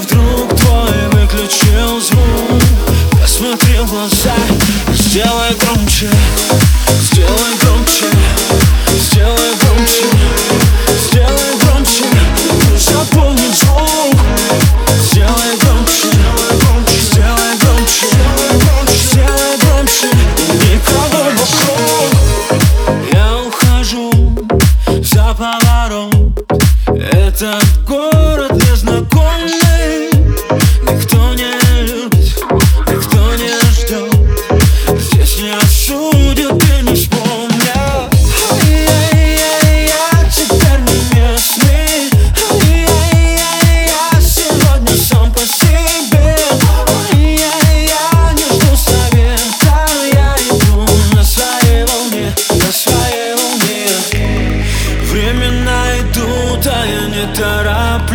wdróg 0.00 0.67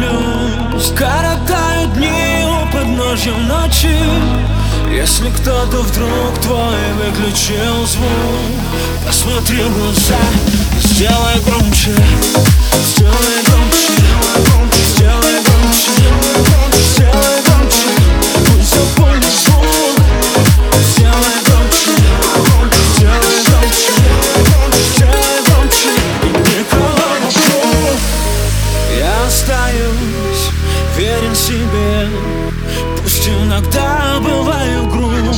тороплюсь 0.04 0.92
Коротаю 0.96 1.88
дни 1.96 2.46
у 2.46 2.72
подножья 2.72 3.34
ночи. 3.34 3.98
Если 4.92 5.30
кто-то 5.30 5.82
вдруг 5.82 6.40
твой 6.42 6.94
выключил 6.94 7.86
звук 7.88 8.06
Посмотри 9.06 9.64
в 9.64 9.78
глаза, 9.80 10.20
сделай 10.84 11.40
громче 11.46 11.96
Сделай 12.86 13.44
громче, 13.48 13.94
сделай 13.94 14.73
иногда 33.42 34.20
бываю 34.20 34.88
грубым 34.88 35.34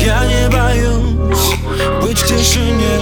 Я 0.00 0.24
не 0.26 0.48
боюсь 0.48 1.54
быть 2.02 2.18
в 2.18 2.26
тишине 2.26 2.98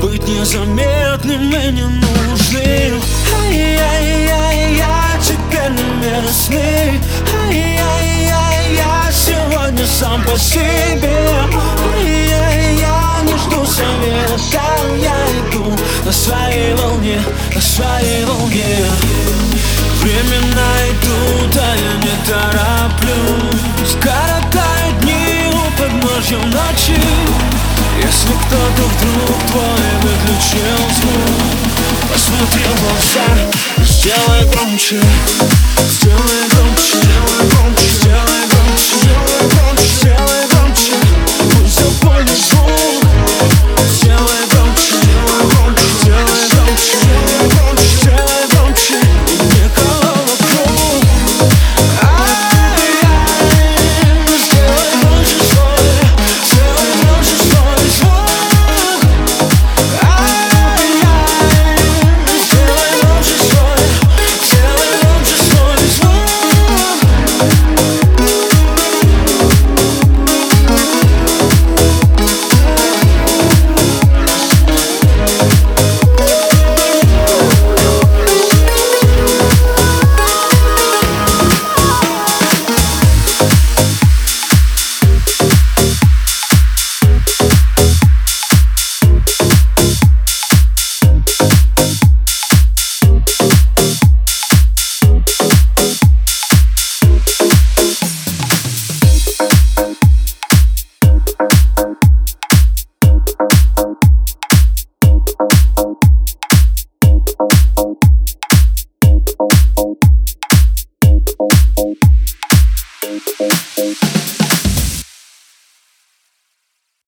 Быть 0.00 0.26
незаметным 0.26 1.50
и 1.50 1.72
ненужным. 1.72 3.02
Ай-яй-яй, 3.42 4.76
я 4.76 5.20
теперь 5.20 5.72
не 5.72 6.06
местный 6.06 7.00
Ай-яй-яй, 7.42 8.76
я 8.76 9.10
сегодня 9.12 9.86
сам 9.86 10.22
по 10.22 10.38
себе. 10.38 11.18
Ай-яй, 11.94 12.80
я 12.80 13.20
не 13.24 13.36
жду 13.36 13.66
совета. 13.66 14.38
Я 15.00 15.16
иду 15.38 15.64
на 16.04 16.12
своей 16.12 16.74
волне, 16.74 17.20
на 17.54 17.60
своей 17.60 18.24
волне 18.24 18.86
Времена 20.08 20.70
идут, 20.90 21.54
а 21.60 21.76
я 21.76 21.92
не 22.00 22.16
тороплюсь. 22.26 23.94
Коротаю 24.00 24.94
дни 25.02 25.52
у 25.52 25.70
подножья 25.78 26.38
ночи. 26.38 26.98
Если 28.02 28.32
кто-то 28.32 28.88
вдруг 28.88 29.38
твой 29.50 29.90
выключил 30.00 30.78
звук 30.98 31.82
Посмотри 32.10 32.62
в 32.62 32.80
глаза, 32.80 33.26
сделай 33.84 34.44
громче 34.54 35.02
Сделай 35.90 36.48
громче, 36.54 36.96
сделай 37.02 37.48
громче, 37.50 37.88
сделай 38.00 38.46
громче 38.48 38.94
Сделай 39.02 39.48
громче, 39.50 39.88
сделай 40.00 40.46
громче. 40.48 40.92
Пусть 41.50 41.76
все 41.76 41.90
поле 42.00 42.34
звук. 42.34 42.77